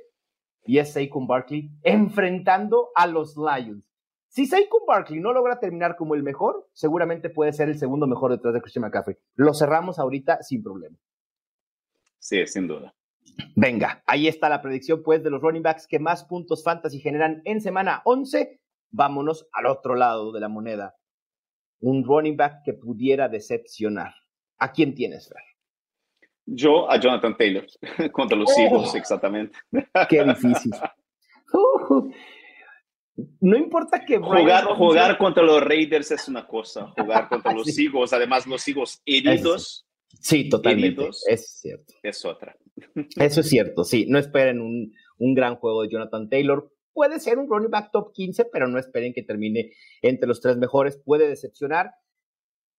[0.65, 3.85] y es Saquon Barkley enfrentando a los Lions.
[4.29, 8.33] Si Saquon Barkley no logra terminar como el mejor, seguramente puede ser el segundo mejor
[8.33, 9.17] detrás de Christian McCaffrey.
[9.37, 10.97] Lo cerramos ahorita sin problema.
[12.19, 12.95] Sí, sin duda.
[13.55, 17.43] Venga, ahí está la predicción pues de los running backs que más puntos fantasy generan
[17.45, 18.61] en semana 11.
[18.91, 20.97] Vámonos al otro lado de la moneda.
[21.81, 24.15] Un running back que pudiera decepcionar.
[24.59, 25.54] ¿A quién tienes, Fer?
[26.47, 27.67] Yo a Jonathan Taylor
[28.13, 29.59] contra los Eagles, exactamente.
[30.09, 30.73] Qué difícil.
[33.41, 38.13] no importa que jugar, jugar contra los Raiders es una cosa, jugar contra los Eagles,
[38.13, 39.87] además los Eagles heridos.
[40.21, 41.09] Sí, totalmente.
[41.29, 41.95] es cierto.
[42.03, 42.57] Es otra.
[43.17, 44.07] Eso es cierto, sí.
[44.09, 46.71] No esperen un, un gran juego de Jonathan Taylor.
[46.93, 50.57] Puede ser un running back top 15, pero no esperen que termine entre los tres
[50.57, 50.97] mejores.
[51.05, 51.91] Puede decepcionar.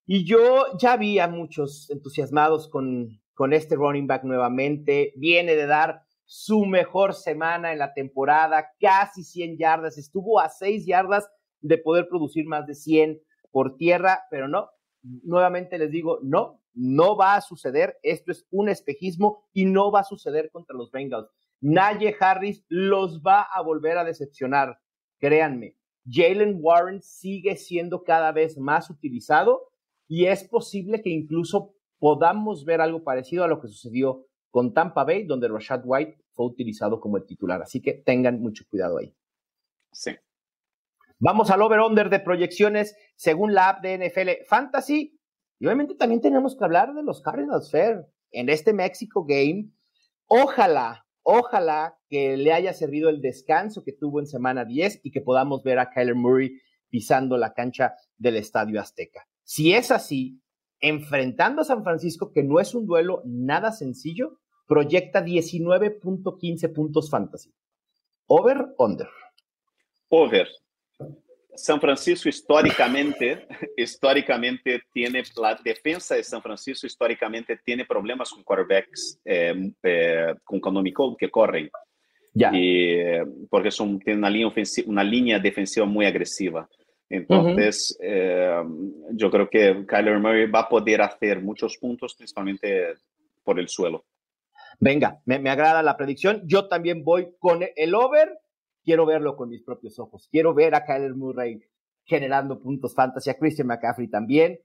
[0.07, 5.13] Y yo ya vi a muchos entusiasmados con, con este running back nuevamente.
[5.17, 9.99] Viene de dar su mejor semana en la temporada, casi 100 yardas.
[9.99, 11.29] Estuvo a 6 yardas
[11.61, 13.21] de poder producir más de 100
[13.51, 14.69] por tierra, pero no.
[15.03, 17.97] Nuevamente les digo, no, no va a suceder.
[18.01, 21.29] Esto es un espejismo y no va a suceder contra los Bengals.
[21.61, 24.79] Naye Harris los va a volver a decepcionar,
[25.19, 25.77] créanme.
[26.07, 29.69] Jalen Warren sigue siendo cada vez más utilizado
[30.07, 31.73] y es posible que incluso
[32.05, 36.45] podamos ver algo parecido a lo que sucedió con Tampa Bay, donde Rashad White fue
[36.45, 37.63] utilizado como el titular.
[37.63, 39.15] Así que tengan mucho cuidado ahí.
[39.91, 40.11] Sí.
[41.17, 45.19] Vamos al over-under de proyecciones según la app de NFL Fantasy.
[45.57, 49.71] Y obviamente también tenemos que hablar de los Cardinals Fair en este México Game.
[50.27, 55.21] Ojalá, ojalá que le haya servido el descanso que tuvo en semana 10 y que
[55.21, 56.51] podamos ver a Kyler Murray
[56.87, 59.27] pisando la cancha del Estadio Azteca.
[59.43, 60.39] Si es así,
[60.87, 67.51] enfrentando a San Francisco, que no es un duelo nada sencillo, proyecta 19.15 puntos fantasy.
[68.27, 69.09] Over, under.
[70.09, 70.47] Over.
[71.55, 79.19] San Francisco históricamente, históricamente tiene, la defensa de San Francisco históricamente tiene problemas con quarterbacks,
[79.25, 81.67] eh, eh, con económico que corren.
[82.31, 82.51] Ya.
[82.53, 86.69] Y, eh, porque son, tienen una línea, ofensiva, una línea defensiva muy agresiva.
[87.09, 87.97] Entonces,
[89.11, 92.95] yo creo que Kyler Murray va a poder hacer muchos puntos, principalmente
[93.43, 94.05] por el suelo.
[94.79, 96.41] Venga, me, me agrada la predicción.
[96.45, 98.39] Yo también voy con el over
[98.85, 100.29] quiero verlo con mis propios ojos.
[100.31, 101.59] Quiero ver a Kyler Murray
[102.05, 104.59] generando puntos fantasy, a Christian McCaffrey también.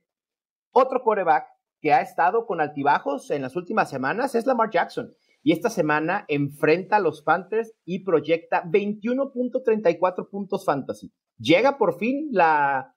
[0.71, 1.47] Otro quarterback
[1.81, 5.11] que ha estado con altibajos en las últimas semanas es Lamar Jackson.
[5.43, 11.11] Y esta semana enfrenta a los Panthers y proyecta 21.34 puntos fantasy.
[11.37, 12.95] ¿Llega por fin la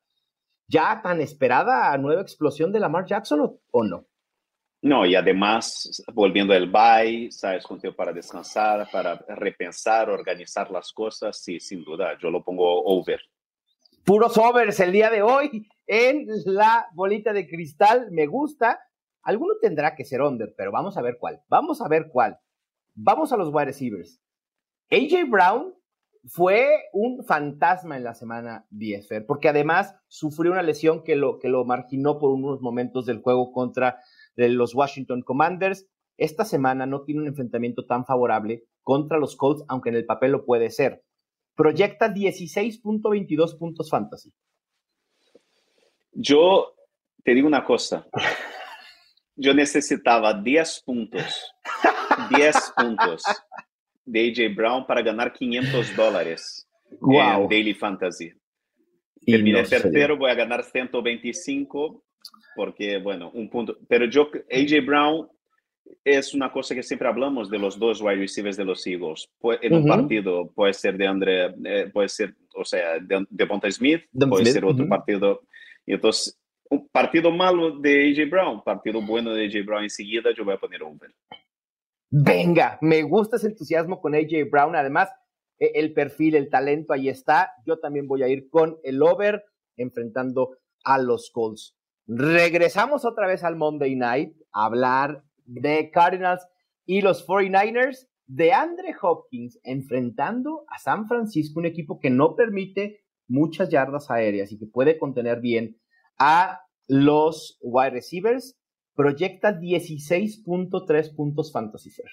[0.69, 4.07] ya tan esperada nueva explosión de Lamar Jackson o no?
[4.85, 10.93] No, y además, volviendo al bye, sabes, con tiempo para descansar, para repensar, organizar las
[10.93, 13.19] cosas, sí, sin duda, yo lo pongo over.
[14.05, 18.79] Puros overs el día de hoy en la bolita de cristal, me gusta.
[19.25, 21.43] Alguno tendrá que ser under, pero vamos a ver cuál.
[21.49, 22.39] Vamos a ver cuál.
[22.95, 24.21] Vamos a los wide receivers.
[24.91, 25.75] AJ Brown
[26.27, 31.49] fue un fantasma en la semana 10, porque además sufrió una lesión que lo, que
[31.49, 33.99] lo marginó por unos momentos del juego contra
[34.37, 35.87] de los Washington Commanders.
[36.17, 40.33] Esta semana no tiene un enfrentamiento tan favorable contra los Colts, aunque en el papel
[40.33, 41.03] lo puede ser.
[41.57, 44.33] Proyecta 16.22 puntos fantasy.
[46.13, 46.75] Yo
[47.25, 48.07] te digo una cosa.
[49.37, 51.55] Yo necesitaba 10 puntos,
[52.31, 53.23] 10 puntos
[54.05, 58.33] de AJ Brown para ganar 500 dólares en Daily Fantasy.
[59.27, 62.05] Terminé no tercero, voy a ganar 125
[62.55, 63.77] porque, bueno, un punto.
[63.89, 65.29] Pero yo, AJ Brown
[66.05, 69.29] es una cosa que siempre hablamos de los dos wide receivers de los Eagles.
[69.61, 73.71] En un partido puede ser de Andre, eh, puede ser, o sea, de, de Ponta
[73.71, 75.43] Smith, puede ser otro partido.
[75.87, 76.39] Y entonces,
[76.93, 80.83] partido malo de AJ Brown, partido bueno de AJ Brown enseguida, yo voy a poner
[80.83, 81.15] over.
[82.11, 84.77] Venga, me gusta ese entusiasmo con AJ Brown.
[84.77, 85.11] Además,
[85.59, 87.51] e, el perfil, el talento, ahí está.
[87.67, 89.45] Yo también voy a ir con el over
[89.77, 91.77] enfrentando a los Colts.
[92.07, 96.47] Regresamos otra vez al Monday Night a hablar de Cardinals
[96.85, 103.05] y los 49ers de Andre Hopkins enfrentando a San Francisco, un equipo que no permite
[103.27, 105.79] muchas yardas aéreas y que puede contener bien
[106.19, 108.57] a los wide receivers.
[108.95, 112.11] Proyecta 16.3 puntos fantasy fair.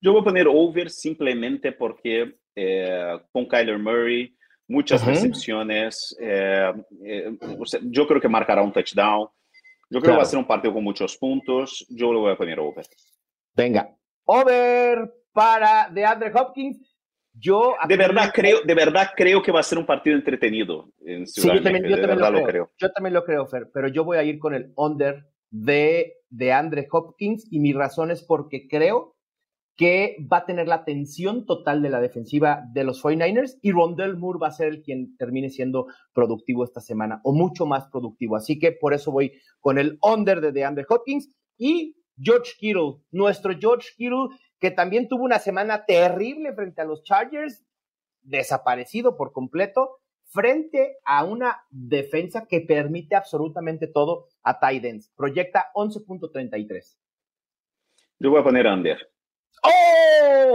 [0.00, 4.36] Yo voy a poner over simplemente porque eh, con Kyler Murray
[4.68, 6.16] muchas recepciones.
[6.20, 6.72] Eh,
[7.04, 7.38] eh,
[7.84, 9.28] yo creo que marcará un touchdown.
[9.90, 11.86] Yo creo que va a ser un partido con muchos puntos.
[11.88, 12.84] Yo lo voy a poner over.
[13.54, 16.93] Venga, over para DeAndre Hopkins.
[17.34, 20.92] Yo de verdad creo, de verdad creo que va a ser un partido entretenido.
[21.04, 22.70] En sí, yo también, yo también lo, creo.
[22.78, 26.52] Yo también lo creo, Fer, pero yo voy a ir con el under de, de
[26.52, 29.14] Andre Hopkins y mi razón es porque creo
[29.76, 34.16] que va a tener la atención total de la defensiva de los 49ers y Rondell
[34.16, 38.36] Moore va a ser el quien termine siendo productivo esta semana o mucho más productivo.
[38.36, 43.52] Así que por eso voy con el under de DeAndre Hopkins y George Kittle, nuestro
[43.58, 44.28] George Kittle,
[44.64, 47.66] que también tuvo una semana terrible frente a los Chargers,
[48.22, 55.12] desaparecido por completo, frente a una defensa que permite absolutamente todo a Titans.
[55.14, 56.96] Proyecta 11.33.
[58.20, 59.06] Yo voy a poner under.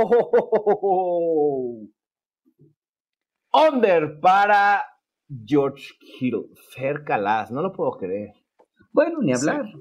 [0.01, 0.28] ¡Oh!
[3.53, 4.86] Under para
[5.45, 6.47] George Kittle.
[6.74, 8.34] Fer Calas, no lo puedo creer.
[8.91, 9.72] Bueno, ni hablar.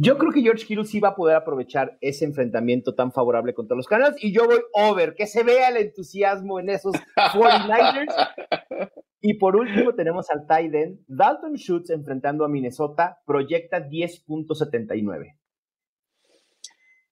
[0.00, 3.76] Yo creo que George Kittle sí va a poder aprovechar ese enfrentamiento tan favorable contra
[3.76, 8.14] los Cardinals y yo voy over, que se vea el entusiasmo en esos 49ers.
[9.20, 10.72] y por último tenemos al tight
[11.08, 15.36] Dalton Schultz enfrentando a Minnesota, proyecta 10.79.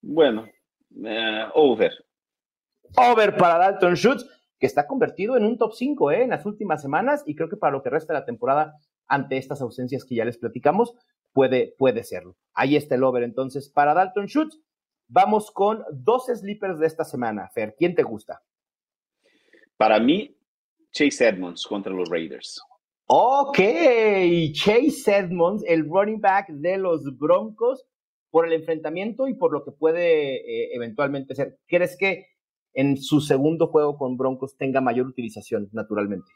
[0.01, 0.47] Bueno,
[0.97, 1.93] Uh, over.
[2.97, 4.25] Over para Dalton Schultz,
[4.59, 6.23] que está convertido en un top 5 ¿eh?
[6.23, 8.75] en las últimas semanas y creo que para lo que resta de la temporada,
[9.07, 10.95] ante estas ausencias que ya les platicamos,
[11.37, 12.35] puede, puede serlo.
[12.55, 14.59] Ahí está el over entonces para Dalton Schultz.
[15.07, 17.51] Vamos con dos sleepers de esta semana.
[17.55, 18.43] Fer, ¿quién te gusta?
[19.77, 20.35] Para mí,
[20.93, 22.59] Chase Edmonds contra los Raiders.
[23.05, 23.59] Ok,
[24.55, 27.87] Chase Edmonds, el running back de los Broncos,
[28.31, 31.59] por el enfrentamiento y por lo que puede eh, eventualmente ser.
[31.67, 32.29] ¿Crees que
[32.73, 36.33] en su segundo juego con Broncos tenga mayor utilización naturalmente?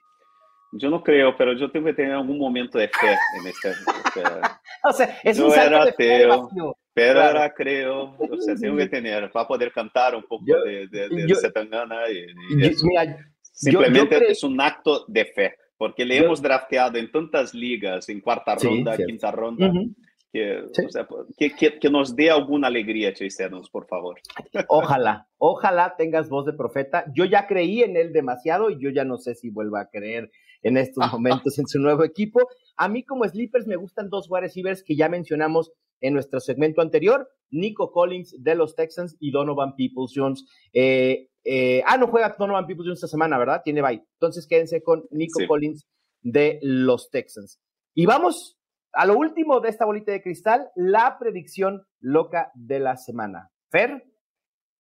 [0.73, 3.73] Yo no creo, pero yo tengo que tener algún momento de fe en este.
[4.85, 6.49] o sea, es yo un era de ateo,
[6.95, 7.39] pero claro.
[7.39, 11.09] ahora creo, o sea, tengo que tener para poder cantar un poco yo, de, de,
[11.09, 16.18] de yo, Setangana y, y yo, mira, simplemente es un acto de fe, porque le
[16.18, 19.66] hemos drafteado en tantas ligas, en cuarta ronda, sí, quinta ronda.
[19.66, 19.95] Uh -huh.
[20.33, 20.85] Que, sí.
[20.85, 24.21] o sea, que, que, que, nos dé alguna alegría, Chase por favor.
[24.68, 27.05] Ojalá, ojalá tengas voz de profeta.
[27.12, 30.31] Yo ya creí en él demasiado y yo ya no sé si vuelva a creer
[30.63, 32.41] en estos momentos en su nuevo equipo.
[32.77, 36.81] A mí como sleepers me gustan dos wide receivers que ya mencionamos en nuestro segmento
[36.81, 40.47] anterior, Nico Collins de los Texans y Donovan Peoples-Jones.
[40.73, 43.63] Eh, eh, ah, no juega Donovan Peoples-Jones esta semana, ¿verdad?
[43.65, 44.03] Tiene bye.
[44.15, 45.47] Entonces quédense con Nico sí.
[45.47, 45.87] Collins
[46.23, 47.61] de los Texans.
[47.95, 48.59] Y vamos
[48.93, 53.51] a lo último de esta bolita de cristal, la predicción loca de la semana.
[53.71, 54.05] Fer,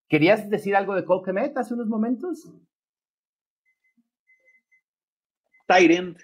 [0.08, 2.50] ¿querías decir algo de Cole Kemet hace unos momentos?
[5.70, 6.18] Tyrant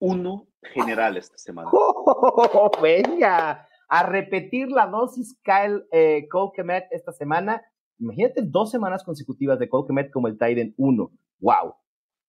[0.00, 1.70] 1 general esta semana.
[1.72, 7.62] Oh, venga, a repetir la dosis Kyle eh, Cole Kemet esta semana.
[8.00, 11.12] Imagínate dos semanas consecutivas de Cole Kemet como el Tyrant 1.
[11.38, 11.74] ¡Wow!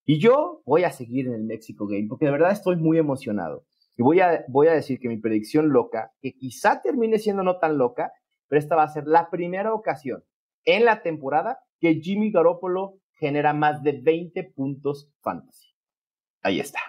[0.05, 3.65] Y yo voy a seguir en el México Game porque de verdad estoy muy emocionado.
[3.97, 7.57] Y voy a, voy a decir que mi predicción loca, que quizá termine siendo no
[7.57, 8.11] tan loca,
[8.47, 10.23] pero esta va a ser la primera ocasión
[10.65, 15.68] en la temporada que Jimmy Garoppolo genera más de 20 puntos fantasy.
[16.41, 16.79] Ahí está.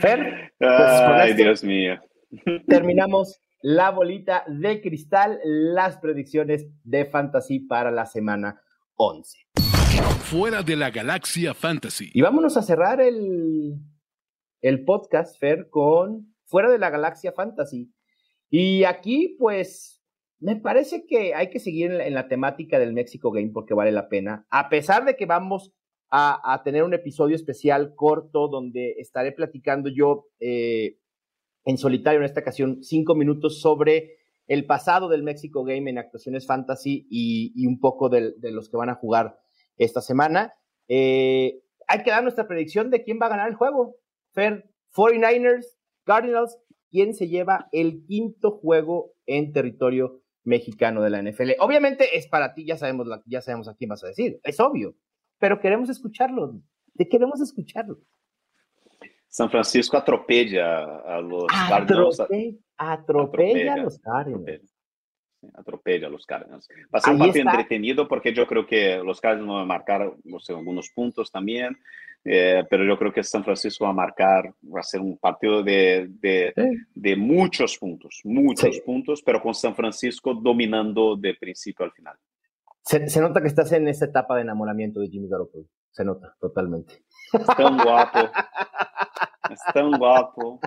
[0.00, 2.00] Fer, pues Ay, Dios mío.
[2.66, 8.62] Terminamos la bolita de cristal, las predicciones de fantasy para la semana
[8.96, 9.38] 11.
[10.22, 12.10] Fuera de la galaxia fantasy.
[12.14, 13.74] Y vámonos a cerrar el,
[14.62, 17.92] el podcast, Fer, con Fuera de la Galaxia Fantasy.
[18.48, 20.02] Y aquí, pues,
[20.38, 23.74] me parece que hay que seguir en la, en la, temática del México Game porque
[23.74, 24.46] vale la pena.
[24.50, 25.72] A pesar de que vamos
[26.10, 30.98] a, tener un episodio especial corto donde estaré platicando yo eh,
[31.64, 36.46] en solitario en esta ocasión cinco minutos sobre el pasado del México Game en actuaciones
[36.46, 39.38] fantasy y, un poco de, de, los que van a jugar
[39.76, 40.52] esta semana.
[40.88, 43.96] Eh, hay que dar nuestra predicción de quién va a ganar el juego.
[44.32, 46.58] Fer, 49ers, Cardinals,
[46.90, 51.52] ¿quién se lleva el quinto juego en territorio mexicano de la NFL?
[51.60, 54.96] Obviamente es para ti, ya sabemos, ya sabemos a quién vas a decir, es obvio,
[55.40, 56.60] pero queremos escucharlo,
[56.96, 57.98] te queremos escucharlo.
[59.28, 62.20] San Francisco atropella a los Cardinals.
[62.20, 64.76] Atropella, atropella a los Cardinals.
[65.54, 66.06] Atropella.
[66.06, 66.68] a los Cardinals.
[66.94, 70.12] Va a ser un partido entretenido porque yo creo que los Cardinals van a marcar
[70.24, 71.78] no sé, algunos puntos también,
[72.24, 75.62] eh, pero yo creo que San Francisco va a marcar, va a ser un partido
[75.62, 76.78] de, de, Sí.
[76.94, 78.82] de muchos puntos, muchos Sí.
[78.84, 82.16] puntos, pero con San Francisco dominando de principio al final.
[82.90, 85.66] Se, se nota que estás en esa etapa de enamoramiento de Jimmy Garoppolo.
[85.92, 87.04] Se nota, totalmente.
[87.32, 88.18] Es tan guapo,
[89.48, 90.58] es tan guapo.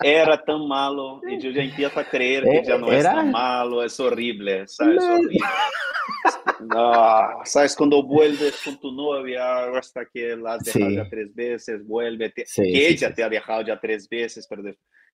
[0.00, 3.82] Era tan malo y yo ya empiezo a creer que ya no es tan malo,
[3.82, 5.02] es horrible, ¿sabes?
[5.02, 5.38] Horrible.
[6.60, 7.74] No, ¿Sabes?
[7.74, 10.96] Cuando vuelves con tu novia hasta que la has dejado Sí.
[10.96, 14.62] ya tres veces, vuelve, Sí, que ella sí, te ha dejado ya tres veces, pero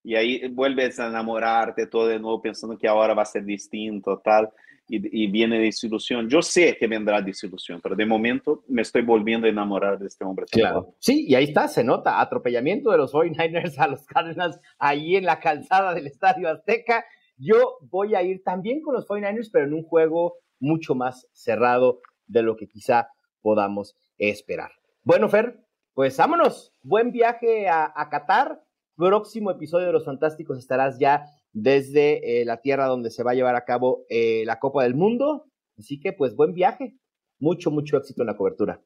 [0.03, 4.21] y ahí vuelves a enamorarte todo de nuevo pensando que ahora va a ser distinto,
[4.23, 4.51] tal,
[4.89, 6.29] y, y viene desilusión.
[6.29, 10.25] Yo sé que vendrá desilusión, pero de momento me estoy volviendo a enamorar de este
[10.25, 10.47] hombre.
[10.51, 10.95] Claro.
[10.99, 15.25] Sí, y ahí está, se nota, atropellamiento de los 49ers a los Cardinals ahí en
[15.25, 17.05] la calzada del Estadio Azteca.
[17.37, 22.01] Yo voy a ir también con los 49ers, pero en un juego mucho más cerrado
[22.27, 23.09] de lo que quizá
[23.43, 24.71] podamos esperar.
[25.03, 25.61] Bueno, Fer,
[25.93, 26.73] pues vámonos.
[26.83, 28.63] Buen viaje a, a Qatar.
[28.97, 31.25] Próximo episodio de Los Fantásticos estarás ya
[31.55, 34.95] desde eh, la tierra donde se va a llevar a cabo eh, la Copa del
[34.95, 35.47] Mundo.
[35.79, 36.97] Así que, pues, buen viaje.
[37.39, 38.83] Mucho, mucho éxito en la cobertura.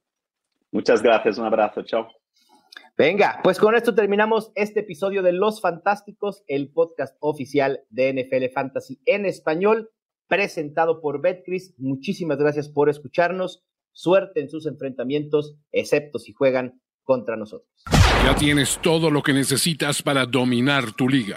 [0.71, 2.09] Muchas gracias, un abrazo, chao.
[2.97, 8.53] Venga, pues con esto terminamos este episodio de Los Fantásticos, el podcast oficial de NFL
[8.53, 9.91] Fantasy en español,
[10.27, 11.75] presentado por Betcris.
[11.79, 13.65] Muchísimas gracias por escucharnos.
[13.93, 17.71] Suerte en sus enfrentamientos, excepto si juegan contra nosotros.
[18.25, 21.37] Ya tienes todo lo que necesitas para dominar tu liga.